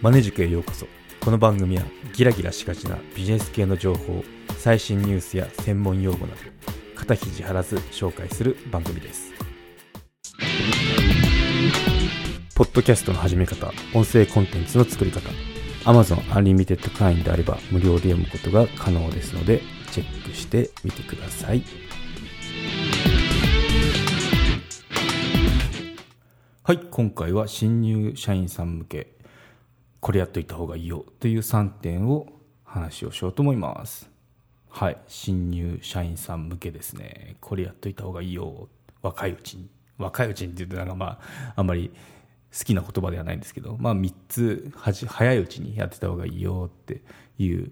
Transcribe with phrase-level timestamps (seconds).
[0.00, 0.86] マネ塾へようこそ。
[1.20, 1.82] この番組は
[2.14, 4.22] ギラギラしがちなビジネス系の情報
[4.56, 6.40] 最新ニュースや専門用語など
[6.94, 9.32] 肩肘張らず紹介する番組です。
[12.54, 15.30] ポッドキャストの始め方音声コンテンツの作り方
[15.84, 21.64] Amazon Unlimited 会員であれば無料で読むことが可能ですのでチェックしてみてください。
[26.62, 29.17] はい今回は新入社員さん向け
[30.08, 32.28] これやっといた方がいいよという3点を
[32.64, 34.10] 話をしようと思います。
[34.70, 34.96] はい。
[35.06, 37.36] 新入社員さん向けですね。
[37.42, 38.70] これやっといた方がいいよ。
[39.02, 39.68] 若いうちに。
[39.98, 41.92] 若いうちにって言うとなんかまああんまり
[42.58, 47.02] 好きな言葉ではないんですけど、まあ、3つ早いうちにやってた方がいいよって
[47.36, 47.70] いう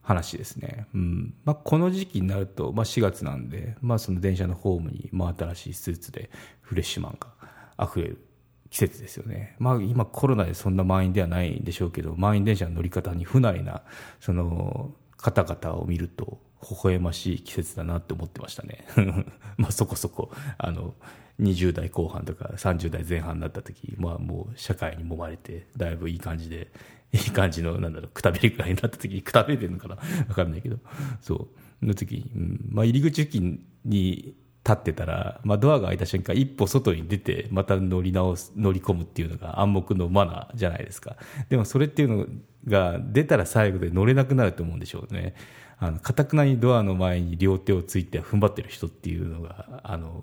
[0.00, 1.34] 話ですね、うん。
[1.44, 6.30] まあ、この時期になると、まあ、4月なんで、まあ、その電車のホームに真新しいスーツで
[6.60, 8.28] フレッシュマンが溢れる。
[8.72, 9.54] 季節ですよね。
[9.58, 13.82] まあ今コロナでそんな満員ではないんでしょうけど、満員電車の乗り方に不慣れな、
[14.18, 18.86] その方々を見ると、微笑ましい季節だなって思ってましたね。
[19.58, 20.94] まあそこそこ、あの、
[21.38, 26.72] 20代後半とか30代前半になった時、まあもう社会に揉まれて、だいぶいい感じで、
[27.12, 29.96] いい感じの、なんだろう、くたびれくらいになった時に、くたびれてるのかな？
[30.28, 30.78] わかんないけど、
[31.20, 31.48] そ
[31.82, 41.16] う、の時、うん、まあ入り口付近に立ってたら、まあ、ドアが開いた瞬間一歩外に出てまた乗り直す乗り込むっていうのが暗黙のマナーじゃないですか。
[41.48, 42.26] でもそれっていうの
[42.68, 45.34] が出たら最後で乗れなくなると思うんでしょうね。
[45.78, 50.22] あのかたくなにドアの前に両手をついて踏ん張ってる人っていうのがあの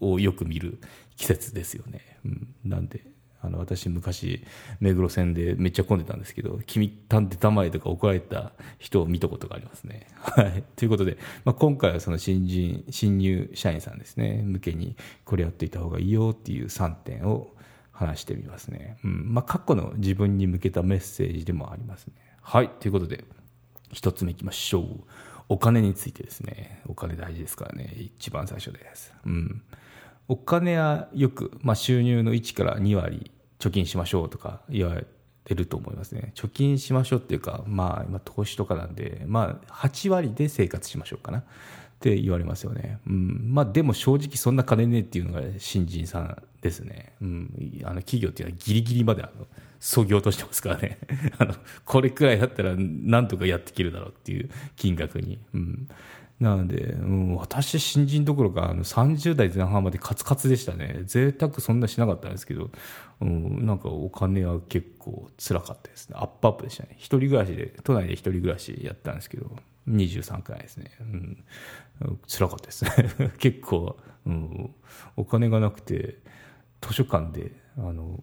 [0.00, 0.78] をよく見る
[1.16, 3.11] 季節ですよね、うん、なんで
[3.42, 4.44] あの私昔
[4.80, 10.06] 目黒線でめっちゃ混んでたんですけど「君探偵たまえ」とか怒られた人を見たことがありますね。
[10.16, 17.54] はい、ということで、まあ、今回はその新人新入社員さんですね向けにこれやっていた方がいいよっていう3点を
[17.90, 18.96] 話してみますね。
[19.04, 22.14] うんまあ、過去の自分に向けたメッセージでもありますね。
[22.40, 23.24] はいということで
[23.92, 24.84] 1つ目いきましょう。
[25.48, 26.80] お金についてですね。
[26.86, 27.92] お金大事ですからね。
[27.98, 29.12] 一番最初です。
[29.26, 29.62] うん。
[30.28, 33.30] お金はよく、まあ、収入の1から2割
[33.62, 35.06] 貯金しましょうとか言われ
[35.44, 36.32] てると思いますね。
[36.34, 41.44] 貯金しましょうっていうか、まあ今投資とかなんで、まあ8割で生活しましょうかなっ
[42.00, 42.98] て言われますよね。
[43.06, 43.52] うん。
[43.54, 47.12] まあでも正直そんな金ねえっていうのが新人さんですね。
[47.22, 47.80] うん。
[47.84, 49.46] あの企業っていうのはギリギリまであの、
[49.78, 50.98] 創業としてますからね。
[51.38, 55.38] あの、これくらいだったらなんとかやっていけるだろうっていう金額に。
[55.54, 55.88] うん。
[56.42, 62.70] なので、うん、私、新人どころかあの30代前半までカツカツでしたね、贅沢そんなしなかったんですけど、
[63.20, 69.52] うん、なんかお金は結構辛かったですね、アップアップでしたね、一人暮らしで、都内で一人暮らしやったんですけど、
[69.88, 71.44] 23回ですね、うん、
[72.26, 72.90] 辛かったですね、
[73.38, 74.74] 結構、うん、
[75.16, 76.18] お金がなくて、
[76.80, 78.20] 図書館で、あの、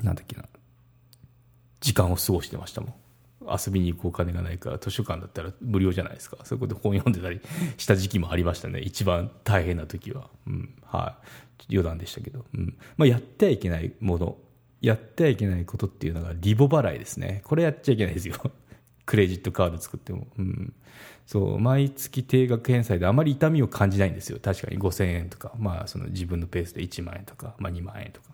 [0.00, 0.44] なんだっけな、
[1.80, 2.94] 時間を過ごしてましたもん。
[3.48, 6.38] 遊びに行くお金がないから図書館だったら無料じゃないですか。
[6.44, 7.40] そこで本読んでたり
[7.76, 8.80] した時期もありましたね。
[8.80, 10.74] 一番大変な時は、うん。
[10.84, 11.16] は
[11.60, 12.76] い、余談でしたけど、うん。
[12.96, 14.36] まあ、やってはいけないもの。
[14.80, 17.42] やってはいけないことっていうのがリボ払いですね。
[17.44, 18.36] これやっちゃいけないですよ。
[19.06, 20.72] クレジットカード作っても、うん、
[21.26, 21.58] そう。
[21.58, 24.38] 毎月定額返済であまり痛みを感じないんですよ。
[24.42, 24.78] 確かに。
[24.78, 28.31] 5000円とか、まあ、その自分のペースで1万円とか、まあ、2万円とか。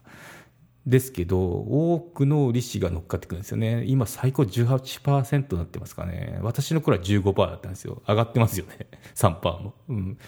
[0.89, 3.85] ですけど、多くの利子が乗っかってくるんですよね。
[3.87, 6.39] 今最高18%になってますかね。
[6.41, 8.03] 私の頃は15%だったんですよ。
[8.09, 8.89] 上がってますよね。
[9.15, 9.75] 3%も。
[9.89, 10.19] うん。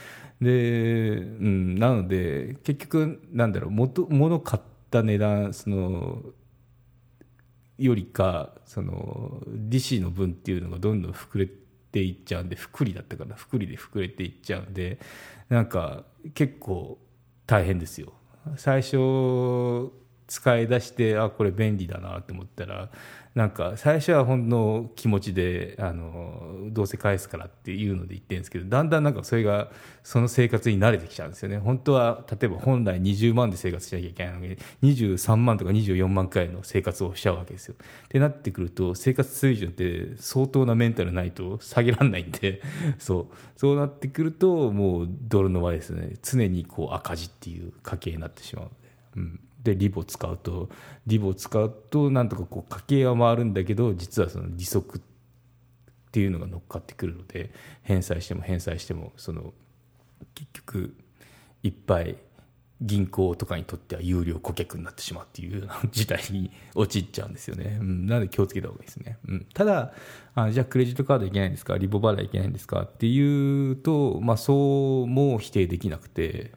[0.42, 6.22] で、うん、なので、結局、なんだろう、元、物買った値段、その、
[7.78, 13.34] よりか、その、利子の分っていうのがどんどん膨れていっちゃうんで、福利だったかな。
[13.34, 14.98] 福利で膨れていっちゃうんで、
[15.48, 16.04] なんか、
[16.34, 16.98] 結構
[17.46, 18.12] 大変ですよ。
[18.56, 19.90] 最初、
[20.30, 22.88] 使い出してあこれ便利だなと思ったら
[23.34, 29.70] なんか最初はほんの気持ちであのどうせ返すからっていうので言ってるんですけどだんだんなんかそれが
[30.04, 37.74] その生活に慣れてきちゃうんですよね本当は例えば本来20万で生活しなきゃいけないのに23万とか24万くらいの生活をしちゃうわけですよ。
[37.74, 42.62] ってなってくると生活水準って相当なメンタルないと下げられないんで
[42.98, 48.74] そうそうなってくるともう泥の輪ですね常にこう赤字っていう家計になってしまうので。
[49.16, 50.70] うんでリボ使うと
[51.06, 55.02] リボ使うとなんとかこう家計は回るんだけど実はその利息っ
[56.12, 57.50] ていうのが乗っかってくるので
[57.82, 59.52] 返済しても返済してもその
[60.34, 60.96] 結局
[61.62, 62.16] いっぱい
[62.80, 67.76] 銀行とかにとっては有料顧客になってしまうっていう事態に陥っちゃうんですよね。
[67.78, 69.18] うん、なので気をつけた方がいいですね。
[69.28, 69.92] うん、ただ
[70.34, 71.76] あ、じゃあクレジットカードいけないんですか？
[71.76, 72.84] リボ払いいけないんですか？
[72.84, 76.52] っていうと、まあそうも否定できなくて、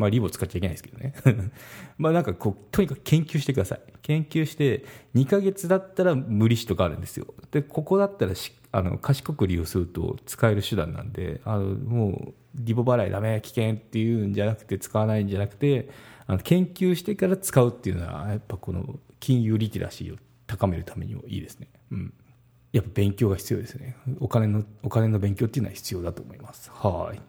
[0.00, 1.14] まあ、リボ使っちゃいけないですけどね。
[1.98, 3.80] まあ、なんかこう、とにかく研究してください。
[4.00, 7.26] 研究して2ヶ月だったら無利子とかあるんですよ。
[7.50, 8.32] でここだったら
[8.72, 15.90] あの賢く利用すると使える手段なんであのもうリボ払いダメ危険っていうんじゃなくて使わないんじゃなくて
[16.26, 21.68] あの研究してから使うっていうのはやっぱこの金融リテラシーを高めるためにもいいですね。
[21.92, 22.14] うん。
[22.72, 23.96] やっぱ勉強が必要ですね。
[24.20, 26.70] お金のお金の勉強っていうのは必要だと思います。
[26.72, 27.20] はい。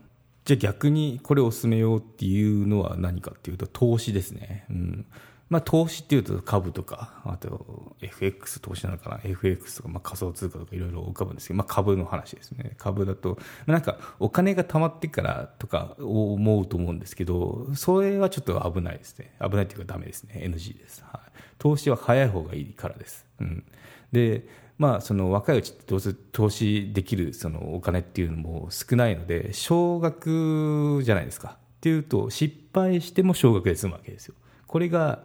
[0.46, 5.06] じゃあ逆にこれを進めようっていうのは何かっていうと投資ですねうん
[5.52, 12.76] まあ、投資っていうと株とか、あと FX 投資なのかな、FX とか、まあ、仮想通貨とかいろいろ浮かぶんですけど、まあ、株の話ですね。
[12.78, 19.36] 株だと、なんかお金が貯まってからとか思うと思うんですけど、それはちょっと危ないですね。
[19.42, 20.36] 危ないっていうかダメですね。
[20.42, 21.04] NG です。
[21.04, 23.26] はい、投資は早い方がいいからです。
[23.42, 23.66] うん。
[24.14, 24.48] で、
[24.82, 31.58] まあ、その若いうちってどうせ投資できるそのお金っていうのも少ないので、少額じゃないですか。
[31.58, 34.34] っていうと、失敗しても少額で済むわけですよ。
[34.66, 35.20] これが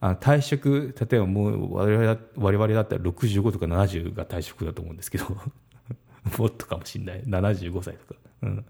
[0.00, 5.26] あの退職例えばもう我々我々だったら65とか70が退職だと思うんですけど
[6.38, 8.64] もっとかもしれない75歳とか、うん、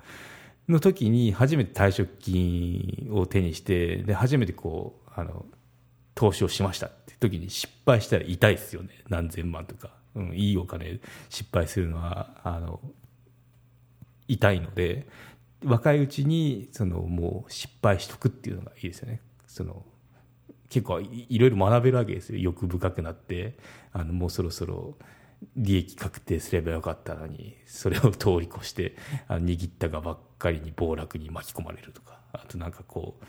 [0.68, 5.46] の時に初めて退職金を手にしてで初めてこうあの
[6.16, 8.88] 投資をしましたって時に失敗したら痛いですよね。
[9.08, 10.98] 何千万とか、うん、いいお金
[11.28, 12.80] 失敗するのはあの
[14.26, 15.06] 痛いので
[15.64, 19.20] 若いうちにそのもう失敗しとくっていうのがいいですよね。
[19.46, 19.84] その
[20.70, 22.38] 結構いろいろ学べるわけですよ。
[22.38, 23.56] 欲深くなって。
[23.92, 24.96] あのもうそろそろ
[25.56, 28.96] 利益確定すればよかったのにそれを通り越して
[29.28, 32.16] あ握ったがばっかりに暴落に巻き込まれるとか。
[32.32, 33.24] あとなんかこう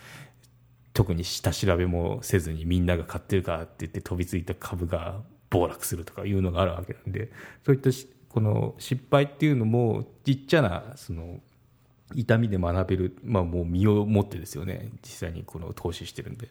[0.97, 5.21] 特に下調べもせずにみんなが買ってるかって言って飛びついた株が
[5.51, 7.31] 暴落するとかいうのがあるわけなんで
[7.63, 7.91] そういった
[8.29, 11.39] この失敗っていうのもちっちゃなその
[12.15, 14.89] 痛みで学べる、まあ、もう身をもってですよね。
[15.03, 16.47] 実際にこの投資してるんで。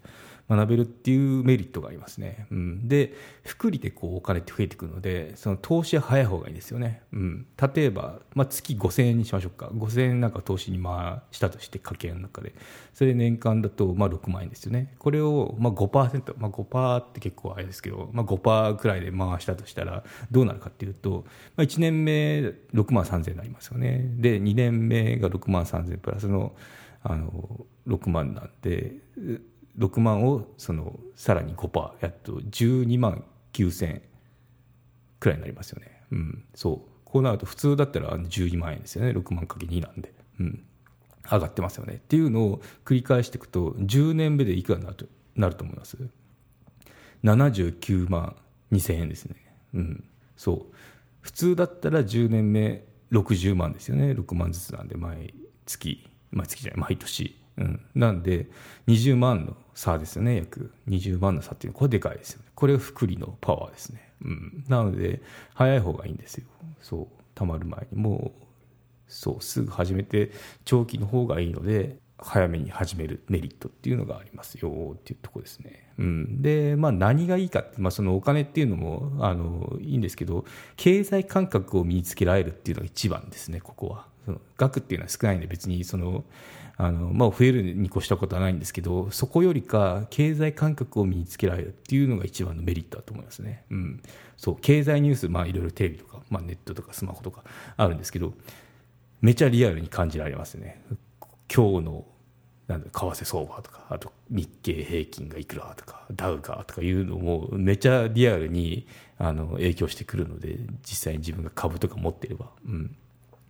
[0.48, 3.12] 学べるっていうメリットがありますね、うん、で
[3.44, 9.66] 福利でこうお金って増えてくるのでその投資は早い方がいいですよね、うん、例えば、まあ、月5000円にしましょうか。
[9.72, 12.54] 5000円なんか投資に回したとして家計の中で。
[12.94, 14.94] それ年間だとまあ6万円ですよね。
[14.98, 21.24] これをまあ5%、まあ、5%って結構あれですけど、まあ、5%くらいで回したとしたらどうなるかっていうと、
[21.56, 22.40] まあ、1年目
[22.72, 24.06] 6万3000円になりますよね。
[24.16, 26.54] で2年目が6万3000円プラスの
[27.02, 28.94] あの6万なんで
[29.78, 34.00] 6万をそのさらに5%やっと12万9000
[35.20, 36.02] くらいになりますよね。
[36.12, 36.90] うん、そう。
[37.04, 39.10] こうなると普通だったら12万円ですよね。
[39.10, 40.64] 6万かけ2なんで、うん、
[41.30, 41.94] 上がってますよね。
[41.94, 45.96] っていうのを繰り返していくと10年目でいくらになるとなると思います
[47.24, 48.36] ？79万
[48.72, 49.36] 2000円ですね。
[49.74, 50.04] うん、
[50.36, 50.74] そう。
[51.20, 54.12] 普通だったら10年目60万ですよね。
[54.12, 55.34] 6万ずつなんで毎
[55.64, 56.08] 月。
[56.30, 57.36] 毎月じゃない毎年。
[57.58, 58.48] うん、なんで
[58.86, 60.72] 20万の差ですよね約。
[60.88, 62.46] 20万の差っていうのはこれでかいですよね。
[62.54, 65.22] これが福利のパワーですね、うん、なので
[65.54, 66.46] 早い方がいいんですよ。
[66.80, 67.98] そうたまる前に。
[67.98, 68.42] もう
[69.08, 70.32] そうすぐ始めて
[70.64, 75.92] 長期の方がいいので早めに始めるメリットっていうのがありますよっていうとこですね。
[75.98, 80.44] うん、で、まあ、何がいいかって、まあ、そのお金っていうのもあのいいんですけど
[80.76, 84.06] 経済感覚を身につけられるっていうのが一番ですねここは。
[84.24, 86.24] その額っていうのは少ないんで別にその
[86.76, 94.02] あの、まあ、増えるに越したことはないんですけどそこよりか経済感覚を身につけられるっていうのが一番のメリットだと思いますね、うん、
[94.36, 97.44] そう経済ニュース、まあ、いろいろテレビとか、まあ、ネットとかスマホとか
[97.76, 98.34] あるんですけど
[99.20, 100.82] めちゃリアルに感じられますね。
[101.52, 102.04] 今日の
[102.68, 108.86] なんだ為替相場とかあと日経平均がいくらとかダウがとかいうのもめちゃリアルに
[109.18, 112.96] あの影響してくるので実際に自分が株とか持ってれば、うん、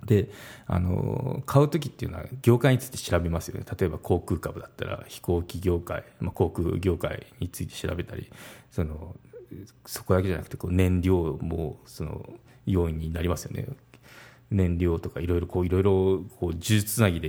[0.05, 0.31] で
[0.67, 3.65] あの買う時っていうのは業界について調べますよね。
[3.79, 8.31] 例えば航空株だったら飛行機業界、まあ、航空業界について調べたり
[8.71, 9.17] その
[9.85, 12.29] そこだけじゃなくてこう燃料もその
[12.67, 13.67] 要因になりますよね。
[14.51, 15.93] 燃料とかいろいろこういろいろ
[16.39, 17.29] こう呪術つなぎで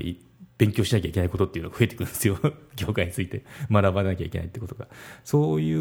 [0.57, 2.37] 勉強しなきゃいけないことっていうのが増えてくるんですよ。
[2.75, 3.43] 業界について。
[3.69, 4.87] 学ばなきゃいけないってことが。
[5.23, 5.73] そうい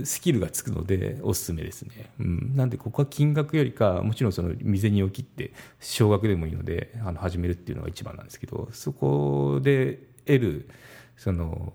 [0.00, 10.68] うスキルがつくのでおすすめですね、うん、なんでここは金額よりかもちろんその未然にを切って少額でもいいのであの始めるっていうのが一番なんですけどそこで得る
[11.16, 11.74] その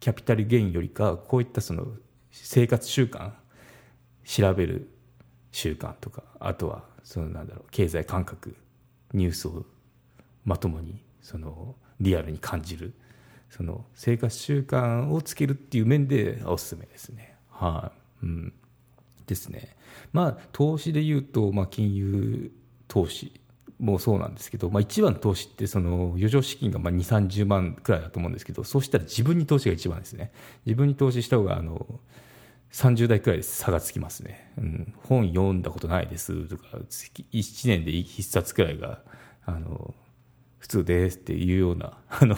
[0.00, 1.86] キャピタルゲインよりかこういったその
[2.30, 3.32] 生活習慣
[4.24, 4.90] 調べる
[5.52, 8.56] 習慣とかあとはそのなんだろう経済感覚
[9.12, 9.64] ニュースを
[10.44, 12.94] まともにそのリアルに感じる
[13.50, 17.34] その生活習慣をつけるっていう面でおすすめですね。
[17.48, 18.52] はい、うん。
[19.26, 19.76] ですね。
[20.12, 22.52] まあ投資で言うと、まあ、金融
[22.88, 23.40] 投資
[23.78, 30.30] もそうなんですけど、まあ、一番投資ってその余剰資金がまあ2 3 0万くらいだと思うんですけどそうしたら自分に投資が一番ですね。
[30.66, 32.00] 自分に投資した方があの
[32.72, 39.00] 30代くらいで差がつきますね、うん、本読んだことないですとか1年で1冊くらいが
[39.46, 39.94] あの
[40.64, 42.36] 普通ですっていうような あの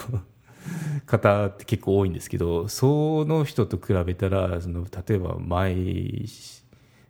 [1.05, 6.25] 方って結構多いんですけどその人と比べたらその例えば毎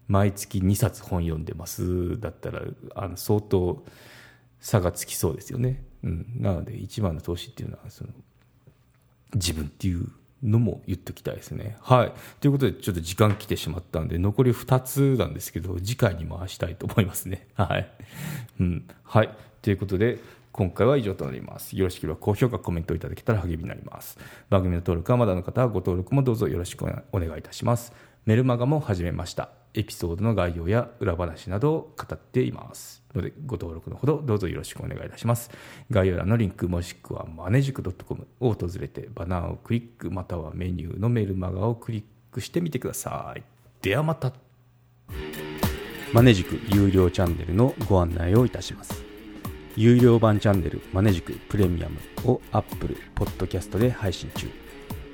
[0.07, 2.61] 毎月2冊本読んでますだったら
[2.93, 3.83] あの相当
[4.59, 8.11] 差がつきそうですよね、うん、なので一番の投資っていうのはその
[9.33, 10.07] 自分っていう
[10.43, 11.77] のも言っときたいですね。
[11.81, 12.13] はい。
[12.39, 17.47] ということで、ちょっと時間来てしまったんで、残り2つなんですけど、次回に回したいと思いますね。
[17.55, 17.91] はい。
[18.59, 18.87] うん。
[19.03, 19.35] はい。
[19.63, 20.19] ということで、
[20.57, 21.77] 今回は以上となります。
[21.77, 24.17] よろしければ高評価、コメントいただけたら励みになります。
[24.49, 27.93] 番組の登録はまだの方はご登録もどうぞよろしくお願いいたします。
[28.25, 29.51] メルマガも始めました。
[29.75, 35.51] エピソードの概要や裏話などを語っていますのでご登録のほどどうぞよろしくお願いいたします
[35.91, 43.43] 概要欄のリンクもしくはマネジク .com を訪れてバナーをクリックまたはメニューのメルマガをクリックしてみてください
[43.83, 44.33] ではまた
[46.11, 49.06] マネジク有料チャンネルのご案内をいたします
[49.77, 54.49] 有料版チャンネルマネジクプレミアムを Apple Podcast で配信中。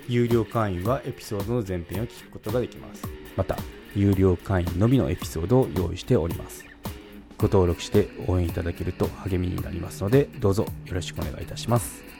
[0.08, 3.04] 有料会員はエピソードの前編を聞くことができます。
[3.36, 3.58] また
[3.94, 6.64] 有料会員のみのエピソードを用意しております。
[7.38, 12.13] ご登録して応援いただけると励みになりますのでどうぞよろしくお願いいたします。